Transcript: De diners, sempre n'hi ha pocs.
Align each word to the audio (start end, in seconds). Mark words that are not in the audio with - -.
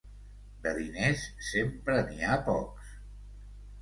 De 0.63 0.71
diners, 0.77 1.27
sempre 1.49 1.99
n'hi 2.09 2.25
ha 2.31 2.39
pocs. 2.49 2.91